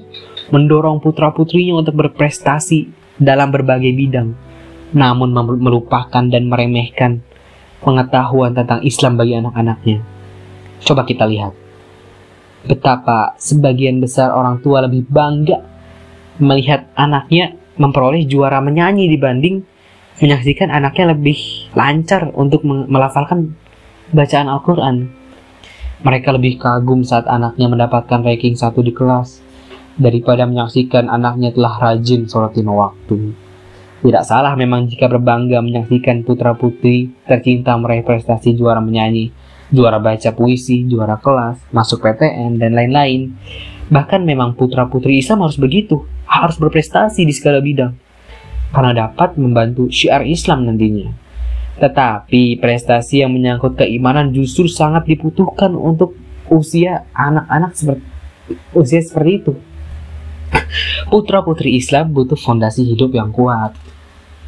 mendorong 0.52 1.00
putra-putrinya 1.00 1.80
untuk 1.80 1.96
berprestasi 1.96 2.92
dalam 3.16 3.48
berbagai 3.48 3.94
bidang, 3.94 4.36
namun 4.92 5.32
melupakan 5.62 6.26
dan 6.28 6.50
meremehkan 6.50 7.24
pengetahuan 7.84 8.56
tentang 8.56 8.80
Islam 8.80 9.20
bagi 9.20 9.36
anak-anaknya. 9.36 10.00
Coba 10.80 11.04
kita 11.04 11.28
lihat 11.28 11.52
betapa 12.64 13.36
sebagian 13.36 14.00
besar 14.00 14.32
orang 14.32 14.64
tua 14.64 14.88
lebih 14.88 15.04
bangga 15.04 15.60
melihat 16.40 16.88
anaknya 16.96 17.54
memperoleh 17.76 18.24
juara 18.24 18.64
menyanyi 18.64 19.06
dibanding 19.12 19.62
menyaksikan 20.18 20.70
anaknya 20.72 21.12
lebih 21.12 21.36
lancar 21.74 22.30
untuk 22.32 22.62
melafalkan 22.64 23.52
bacaan 24.14 24.46
Al-Quran. 24.46 25.10
Mereka 26.04 26.36
lebih 26.36 26.60
kagum 26.60 27.02
saat 27.02 27.26
anaknya 27.26 27.66
mendapatkan 27.66 28.22
ranking 28.22 28.54
satu 28.54 28.84
di 28.84 28.92
kelas 28.92 29.40
daripada 29.98 30.44
menyaksikan 30.44 31.10
anaknya 31.10 31.50
telah 31.54 31.74
rajin 31.80 32.28
sholat 32.30 32.54
lima 32.54 32.72
waktu. 32.74 33.34
Tidak 34.04 34.20
salah 34.20 34.52
memang 34.52 34.84
jika 34.84 35.08
berbangga 35.08 35.64
menyaksikan 35.64 36.28
putra-putri 36.28 37.08
tercinta 37.24 37.72
meraih 37.80 38.04
prestasi 38.04 38.52
juara 38.52 38.76
menyanyi, 38.76 39.32
juara 39.72 39.96
baca 39.96 40.28
puisi, 40.36 40.84
juara 40.84 41.16
kelas, 41.16 41.56
masuk 41.72 42.04
PTN, 42.04 42.60
dan 42.60 42.76
lain-lain. 42.76 43.32
Bahkan 43.88 44.20
memang 44.28 44.60
putra-putri 44.60 45.24
Islam 45.24 45.48
harus 45.48 45.56
begitu, 45.56 46.04
harus 46.28 46.60
berprestasi 46.60 47.24
di 47.24 47.32
segala 47.32 47.64
bidang. 47.64 47.96
Karena 48.76 49.08
dapat 49.08 49.40
membantu 49.40 49.88
syiar 49.88 50.28
Islam 50.28 50.68
nantinya. 50.68 51.08
Tetapi 51.80 52.60
prestasi 52.60 53.24
yang 53.24 53.32
menyangkut 53.32 53.80
keimanan 53.80 54.36
justru 54.36 54.68
sangat 54.68 55.08
dibutuhkan 55.08 55.72
untuk 55.72 56.12
usia 56.52 57.08
anak-anak 57.16 57.72
seperti 57.72 58.04
usia 58.76 59.00
seperti 59.00 59.32
itu. 59.40 59.52
Putra-putri 61.08 61.80
Islam 61.80 62.12
butuh 62.12 62.36
fondasi 62.36 62.84
hidup 62.84 63.16
yang 63.16 63.32
kuat 63.32 63.72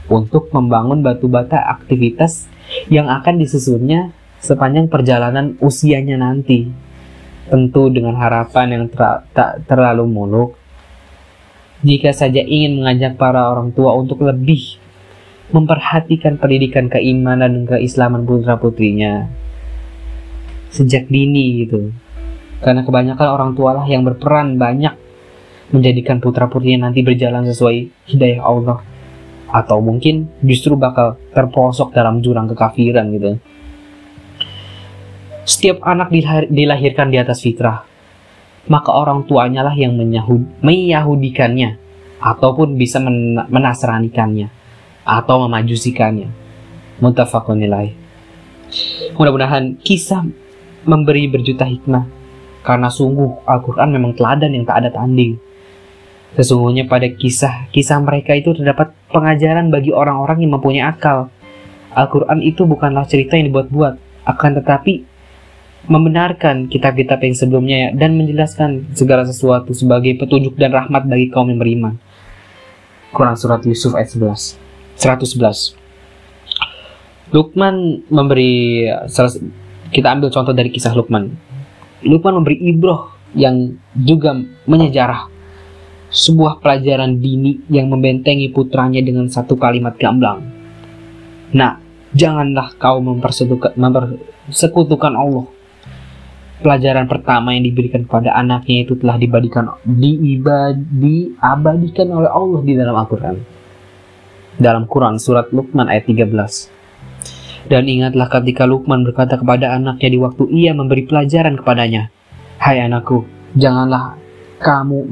untuk 0.06 0.50
membangun 0.54 1.02
batu 1.02 1.26
bata 1.26 1.58
aktivitas 1.70 2.46
yang 2.90 3.10
akan 3.10 3.42
disusunnya 3.42 4.14
sepanjang 4.38 4.86
perjalanan 4.86 5.58
usianya 5.58 6.18
nanti. 6.18 6.70
Tentu 7.46 7.86
dengan 7.94 8.18
harapan 8.18 8.74
yang 8.74 8.84
ter 8.90 9.22
tak 9.30 9.62
terlalu 9.70 10.04
muluk. 10.10 10.50
Jika 11.86 12.10
saja 12.10 12.42
ingin 12.42 12.82
mengajak 12.82 13.14
para 13.14 13.46
orang 13.54 13.70
tua 13.70 13.94
untuk 13.94 14.26
lebih 14.26 14.82
memperhatikan 15.54 16.42
pendidikan 16.42 16.90
keimanan 16.90 17.62
dan 17.62 17.78
keislaman 17.78 18.26
putra-putrinya 18.26 19.30
sejak 20.74 21.06
dini 21.06 21.62
gitu. 21.62 21.94
Karena 22.58 22.82
kebanyakan 22.82 23.28
orang 23.30 23.52
tua 23.54 23.78
lah 23.78 23.86
yang 23.86 24.02
berperan 24.02 24.58
banyak 24.58 24.98
menjadikan 25.70 26.18
putra-putrinya 26.18 26.90
nanti 26.90 27.06
berjalan 27.06 27.46
sesuai 27.46 28.10
hidayah 28.10 28.42
Allah 28.42 28.82
atau 29.46 29.78
mungkin 29.78 30.26
justru 30.42 30.74
bakal 30.74 31.16
terposok 31.30 31.94
dalam 31.94 32.18
jurang 32.20 32.50
kekafiran 32.50 33.06
gitu. 33.14 33.38
Setiap 35.46 35.86
anak 35.86 36.10
dilahirkan 36.50 37.14
di 37.14 37.22
atas 37.22 37.38
fitrah, 37.38 37.86
maka 38.66 38.90
orang 38.90 39.22
tuanya 39.30 39.62
lah 39.62 39.74
yang 39.78 39.94
meyahudikannya 40.58 41.78
ataupun 42.18 42.74
bisa 42.74 42.98
men 42.98 43.38
menasranikannya 43.46 44.50
atau 45.06 45.46
memajusikannya. 45.46 46.28
Muttafaqun 46.98 47.62
nilai. 47.62 47.94
Mudah-mudahan 49.14 49.78
kisah 49.78 50.26
memberi 50.82 51.30
berjuta 51.30 51.62
hikmah 51.62 52.10
karena 52.66 52.90
sungguh 52.90 53.46
Al-Quran 53.46 53.94
memang 53.94 54.18
teladan 54.18 54.50
yang 54.50 54.66
tak 54.66 54.82
ada 54.82 54.90
tanding 54.90 55.38
Sesungguhnya 56.36 56.84
pada 56.84 57.08
kisah-kisah 57.08 57.96
mereka 58.04 58.36
itu 58.36 58.52
terdapat 58.52 58.92
pengajaran 59.08 59.72
bagi 59.72 59.88
orang-orang 59.88 60.44
yang 60.44 60.60
mempunyai 60.60 60.84
akal. 60.84 61.32
Al-Quran 61.96 62.44
itu 62.44 62.68
bukanlah 62.68 63.08
cerita 63.08 63.40
yang 63.40 63.48
dibuat-buat, 63.48 63.96
akan 64.28 64.50
tetapi 64.60 65.00
membenarkan 65.88 66.68
kitab-kitab 66.68 67.24
yang 67.24 67.32
sebelumnya 67.32 67.96
dan 67.96 68.20
menjelaskan 68.20 68.84
segala 68.92 69.24
sesuatu 69.24 69.72
sebagai 69.72 70.12
petunjuk 70.20 70.60
dan 70.60 70.76
rahmat 70.76 71.08
bagi 71.08 71.32
kaum 71.32 71.48
yang 71.48 71.56
beriman. 71.56 71.96
Quran 73.16 73.36
Surat 73.38 73.64
Yusuf 73.64 73.96
ayat 73.96 74.12
11 74.12 74.60
111 75.00 77.32
Lukman 77.32 78.04
memberi 78.12 78.84
kita 79.88 80.12
ambil 80.12 80.28
contoh 80.28 80.52
dari 80.52 80.68
kisah 80.68 80.92
Lukman. 80.92 81.32
Lukman 82.04 82.44
memberi 82.44 82.60
ibroh 82.60 83.08
yang 83.32 83.80
juga 83.96 84.36
menyejarah 84.68 85.35
sebuah 86.16 86.64
pelajaran 86.64 87.20
dini 87.20 87.60
yang 87.68 87.92
membentengi 87.92 88.48
putranya 88.48 89.04
dengan 89.04 89.28
satu 89.28 89.60
kalimat 89.60 90.00
gamblang. 90.00 90.40
Nah, 91.52 91.76
janganlah 92.16 92.72
kau 92.80 93.04
mempersekutukan, 93.04 95.12
Allah. 95.12 95.46
Pelajaran 96.56 97.04
pertama 97.04 97.52
yang 97.52 97.68
diberikan 97.68 98.08
kepada 98.08 98.32
anaknya 98.32 98.88
itu 98.88 98.96
telah 98.96 99.20
dibadikan, 99.20 99.76
diibadi, 99.84 101.36
abadikan 101.36 102.08
oleh 102.08 102.32
Allah 102.32 102.64
di 102.64 102.72
dalam 102.72 102.96
Al-Quran. 102.96 103.36
Dalam 104.56 104.88
Quran 104.88 105.20
surat 105.20 105.52
Luqman 105.52 105.92
ayat 105.92 106.08
13. 106.08 107.68
Dan 107.68 107.84
ingatlah 107.84 108.32
ketika 108.32 108.64
Luqman 108.64 109.04
berkata 109.04 109.36
kepada 109.36 109.76
anaknya 109.76 110.08
di 110.08 110.16
waktu 110.16 110.48
ia 110.48 110.72
memberi 110.72 111.04
pelajaran 111.04 111.60
kepadanya, 111.60 112.08
Hai 112.56 112.80
anakku, 112.80 113.28
janganlah 113.52 114.16
kamu 114.60 115.08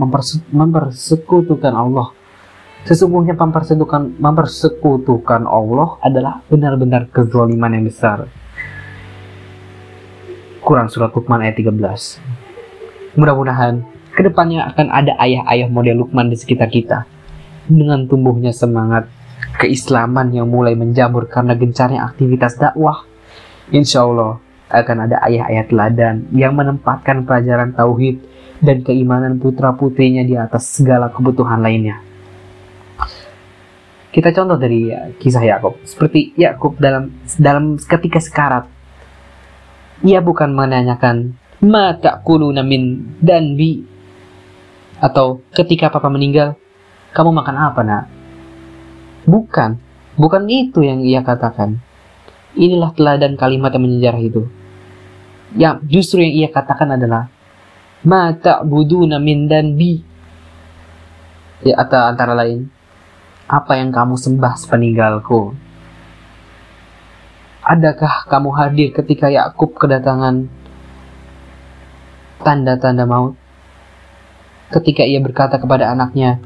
mempersekutukan 0.52 1.74
Allah. 1.74 2.12
Sesungguhnya 2.85 3.33
mempersekutukan, 3.33 4.20
mempersekutukan 4.20 5.48
Allah 5.48 5.96
adalah 6.04 6.44
benar-benar 6.52 7.09
kezaliman 7.09 7.72
yang 7.72 7.88
besar. 7.88 8.28
Quran 10.64 10.88
Surat 10.88 11.12
Luqman 11.12 11.44
ayat 11.44 11.61
13 11.61 13.20
Mudah-mudahan 13.20 13.85
ke 14.16 14.24
depannya 14.24 14.64
akan 14.72 14.87
ada 14.88 15.12
ayah-ayah 15.20 15.68
model 15.68 16.04
Luqman 16.04 16.33
di 16.33 16.37
sekitar 16.37 16.68
kita. 16.72 17.09
Dengan 17.64 18.04
tumbuhnya 18.04 18.52
semangat 18.52 19.09
keislaman 19.57 20.33
yang 20.37 20.48
mulai 20.48 20.76
menjamur 20.76 21.24
karena 21.28 21.57
gencarnya 21.57 22.04
aktivitas 22.04 22.61
dakwah, 22.61 23.09
insya 23.72 24.04
Allah 24.04 24.40
akan 24.68 24.96
ada 25.09 25.16
ayah-ayah 25.24 25.64
teladan 25.68 26.28
yang 26.37 26.52
menempatkan 26.52 27.24
pelajaran 27.24 27.72
tauhid 27.72 28.34
dan 28.64 28.81
keimanan 28.81 29.37
putra-putrinya 29.37 30.24
di 30.24 30.35
atas 30.40 30.81
segala 30.81 31.12
kebutuhan 31.12 31.61
lainnya. 31.61 32.00
Kita 34.09 34.33
contoh 34.33 34.57
dari 34.57 34.88
ya, 34.88 35.12
kisah 35.20 35.44
Yakub. 35.44 35.77
Seperti 35.85 36.33
Yakub 36.38 36.81
dalam 36.81 37.12
dalam 37.37 37.77
ketika 37.77 38.22
sekarat, 38.22 38.64
ia 40.00 40.24
bukan 40.24 40.55
menanyakan 40.55 41.37
mata 41.61 42.22
kulu 42.24 42.48
namin 42.55 43.05
dan 43.20 43.59
bi 43.59 43.85
atau 45.03 45.42
ketika 45.53 45.90
papa 45.90 46.07
meninggal, 46.09 46.55
kamu 47.12 47.35
makan 47.35 47.57
apa 47.59 47.81
nak? 47.83 48.05
Bukan, 49.27 49.83
bukan 50.14 50.42
itu 50.46 50.87
yang 50.87 51.03
ia 51.03 51.20
katakan. 51.20 51.83
Inilah 52.55 52.94
teladan 52.94 53.35
kalimat 53.35 53.74
yang 53.74 53.83
menyejarah 53.83 54.22
itu. 54.22 54.46
Yang 55.59 55.74
justru 55.90 56.22
yang 56.22 56.33
ia 56.38 56.48
katakan 56.55 56.94
adalah 56.94 57.34
ma 58.05 58.33
ta'buduna 58.37 59.17
min 59.17 59.49
bi 59.49 60.01
ya 61.64 61.81
atau 61.81 62.12
antara 62.12 62.37
lain 62.37 62.69
apa 63.49 63.77
yang 63.77 63.93
kamu 63.93 64.17
sembah 64.17 64.57
sepeninggalku? 64.57 65.53
Adakah 67.64 68.29
kamu 68.29 68.51
hadir 68.57 68.88
ketika 68.93 69.33
Yakub 69.33 69.77
kedatangan 69.77 70.49
tanda-tanda 72.45 73.09
maut? 73.09 73.37
Ketika 74.73 75.05
ia 75.05 75.21
berkata 75.21 75.57
kepada 75.57 75.93
anaknya 75.93 76.40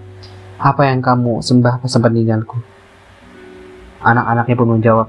apa 0.58 0.86
yang 0.90 1.02
kamu 1.02 1.42
sembah 1.42 1.82
sepeninggalku? 1.86 2.58
Anak-anaknya 4.02 4.54
pun 4.58 4.68
menjawab 4.78 5.08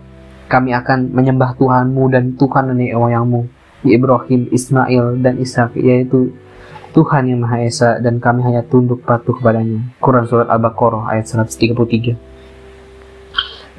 kami 0.50 0.74
akan 0.74 1.14
menyembah 1.14 1.54
Tuhanmu 1.62 2.10
dan 2.10 2.34
Tuhan 2.34 2.74
nenek 2.74 2.98
moyangmu 2.98 3.59
Ibrahim, 3.86 4.52
Ismail, 4.52 5.20
dan 5.24 5.39
Ishak, 5.39 5.76
yaitu 5.80 6.36
Tuhan 6.89 7.30
yang 7.30 7.46
Maha 7.46 7.62
Esa 7.63 8.02
dan 8.02 8.18
kami 8.18 8.42
hanya 8.44 8.65
tunduk 8.65 9.06
patuh 9.06 9.38
kepadanya. 9.38 9.80
Quran 10.02 10.26
Surat 10.26 10.50
Al-Baqarah 10.50 11.13
ayat 11.13 11.30
133 11.30 12.18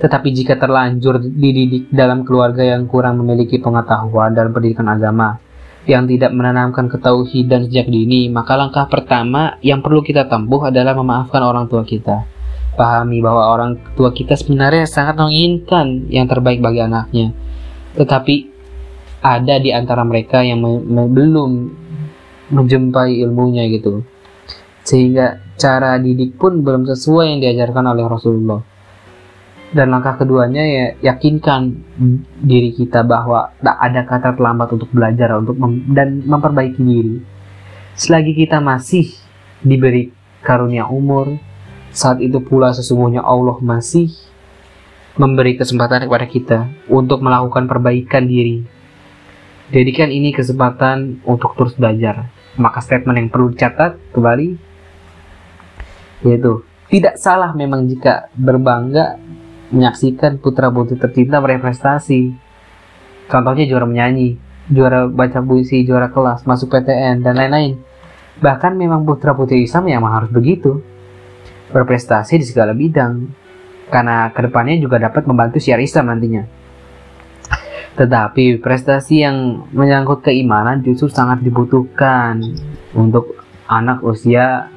Tetapi 0.00 0.28
jika 0.32 0.56
terlanjur 0.56 1.18
dididik 1.20 1.90
dalam 1.90 2.22
keluarga 2.24 2.62
yang 2.64 2.86
kurang 2.86 3.20
memiliki 3.20 3.58
pengetahuan 3.60 4.32
dan 4.32 4.54
pendidikan 4.54 4.88
agama, 4.88 5.36
yang 5.88 6.04
tidak 6.06 6.30
menanamkan 6.36 6.86
ketauhidan 6.92 7.66
sejak 7.68 7.88
dini, 7.88 8.28
maka 8.28 8.54
langkah 8.56 8.84
pertama 8.86 9.56
yang 9.64 9.80
perlu 9.80 10.04
kita 10.04 10.28
tempuh 10.28 10.68
adalah 10.68 10.92
memaafkan 10.92 11.40
orang 11.40 11.66
tua 11.66 11.82
kita. 11.82 12.24
Pahami 12.76 13.18
bahwa 13.20 13.50
orang 13.50 13.76
tua 13.98 14.14
kita 14.14 14.38
sebenarnya 14.38 14.86
sangat 14.86 15.18
menginginkan 15.18 16.08
yang 16.08 16.30
terbaik 16.30 16.62
bagi 16.62 16.80
anaknya. 16.84 17.34
Tetapi 17.96 18.59
ada 19.20 19.60
di 19.60 19.70
antara 19.72 20.00
mereka 20.04 20.40
yang 20.40 20.64
belum 20.88 21.50
menjumpai 22.50 23.20
ilmunya 23.20 23.68
gitu. 23.68 24.02
Sehingga 24.82 25.38
cara 25.60 26.00
didik 26.00 26.40
pun 26.40 26.64
belum 26.64 26.88
sesuai 26.88 27.36
yang 27.36 27.40
diajarkan 27.44 27.84
oleh 27.84 28.04
Rasulullah. 28.08 28.60
Dan 29.70 29.94
langkah 29.94 30.18
keduanya 30.18 30.66
ya 30.66 31.14
yakinkan 31.14 31.70
diri 32.42 32.74
kita 32.74 33.06
bahwa 33.06 33.54
tak 33.62 33.76
ada 33.78 34.02
kata 34.02 34.34
terlambat 34.34 34.74
untuk 34.74 34.90
belajar 34.90 35.38
untuk 35.38 35.54
mem 35.54 35.86
dan 35.94 36.26
memperbaiki 36.26 36.80
diri. 36.82 37.22
Selagi 37.94 38.34
kita 38.34 38.58
masih 38.58 39.14
diberi 39.62 40.10
karunia 40.42 40.90
umur 40.90 41.38
saat 41.94 42.18
itu 42.18 42.42
pula 42.42 42.74
sesungguhnya 42.74 43.22
Allah 43.22 43.62
masih 43.62 44.10
memberi 45.14 45.54
kesempatan 45.54 46.08
kepada 46.08 46.26
kita 46.26 46.58
untuk 46.90 47.22
melakukan 47.22 47.70
perbaikan 47.70 48.26
diri 48.26 48.79
Jadikan 49.70 50.10
ini 50.10 50.34
kesempatan 50.34 51.22
untuk 51.22 51.54
terus 51.54 51.78
belajar. 51.78 52.26
Maka 52.58 52.82
statement 52.82 53.16
yang 53.16 53.30
perlu 53.30 53.54
dicatat 53.54 53.96
kembali 54.10 54.70
yaitu 56.20 56.60
tidak 56.90 57.16
salah 57.16 57.54
memang 57.56 57.86
jika 57.88 58.28
berbangga 58.36 59.16
menyaksikan 59.70 60.42
putra 60.42 60.68
putri 60.68 60.98
tercinta 60.98 61.38
berprestasi. 61.38 62.34
Contohnya 63.30 63.64
juara 63.70 63.86
menyanyi, 63.86 64.34
juara 64.66 65.06
baca 65.06 65.38
puisi, 65.38 65.86
juara 65.86 66.10
kelas, 66.10 66.42
masuk 66.50 66.74
PTN 66.74 67.22
dan 67.22 67.38
lain-lain. 67.38 67.78
Bahkan 68.42 68.74
memang 68.74 69.06
putra 69.06 69.38
putri 69.38 69.62
Islam 69.62 69.86
yang 69.86 70.02
harus 70.02 70.34
begitu. 70.34 70.82
Berprestasi 71.70 72.42
di 72.42 72.46
segala 72.46 72.74
bidang. 72.74 73.30
Karena 73.86 74.34
ke 74.34 74.42
depannya 74.42 74.74
juga 74.82 74.98
dapat 74.98 75.30
membantu 75.30 75.62
siar 75.62 75.78
Islam 75.78 76.10
nantinya. 76.10 76.42
Tetapi 78.00 78.64
prestasi 78.64 79.20
yang 79.20 79.68
menyangkut 79.76 80.24
keimanan 80.24 80.80
justru 80.80 81.12
sangat 81.12 81.44
dibutuhkan 81.44 82.40
untuk 82.96 83.44
anak 83.68 84.00
usia 84.00 84.72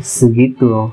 segitu 0.00 0.88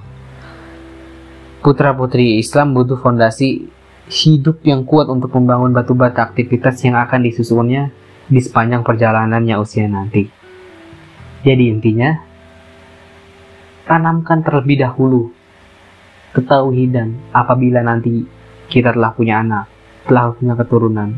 Putra 1.62 1.93
putri 1.93 2.41
Islam 2.41 2.73
butuh 2.73 2.97
fondasi 2.97 3.69
hidup 4.10 4.65
yang 4.65 4.81
kuat 4.81 5.05
untuk 5.13 5.29
membangun 5.38 5.69
batu 5.69 5.93
bata 5.93 6.25
aktivitas 6.25 6.81
yang 6.81 6.97
akan 6.97 7.21
disusunnya 7.21 7.93
di 8.25 8.41
sepanjang 8.41 8.81
perjalanannya 8.81 9.62
usia 9.62 9.86
nanti. 9.86 10.25
Jadi 11.45 11.63
intinya, 11.69 12.17
tanamkan 13.86 14.41
terlebih 14.41 14.81
dahulu 14.81 15.29
ketauhidan 16.34 17.29
apabila 17.29 17.86
nanti 17.86 18.25
kita 18.65 18.97
telah 18.97 19.13
punya 19.13 19.45
anak, 19.45 19.69
telah 20.10 20.34
punya 20.34 20.57
keturunan. 20.57 21.13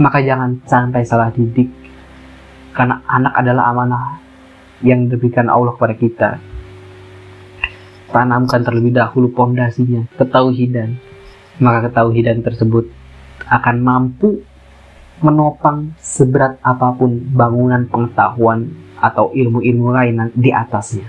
Maka 0.00 0.24
jangan 0.24 0.60
sampai 0.64 1.04
salah 1.04 1.28
didik, 1.28 1.68
karena 2.72 3.04
anak 3.04 3.36
adalah 3.36 3.72
amanah 3.74 4.04
yang 4.80 5.10
diberikan 5.10 5.52
Allah 5.52 5.76
kepada 5.76 5.94
kita 5.94 6.30
tanamkan 8.12 8.60
terlebih 8.60 8.92
dahulu 8.92 9.32
pondasinya, 9.32 10.04
ketauhidan. 10.20 11.00
Maka 11.58 11.88
ketauhidan 11.88 12.44
tersebut 12.44 12.92
akan 13.48 13.76
mampu 13.80 14.44
menopang 15.24 15.96
seberat 15.98 16.60
apa 16.60 16.92
pun 16.94 17.16
bangunan 17.32 17.88
pengetahuan 17.88 18.68
atau 19.00 19.32
ilmu-ilmu 19.32 19.90
lain 19.90 20.30
di 20.36 20.52
atasnya. 20.52 21.08